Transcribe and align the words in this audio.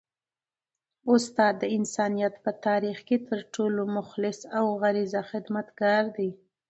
استاد 1.13 1.53
د 1.59 1.63
انسانیت 1.77 2.33
په 2.43 2.51
تاریخ 2.65 2.97
کي 3.07 3.17
تر 3.27 3.39
ټولو 3.53 3.81
مخلص 3.97 4.39
او 4.57 4.65
بې 4.69 4.75
غرضه 4.81 5.21
خدمتګار 5.31 6.03
دی. 6.17 6.29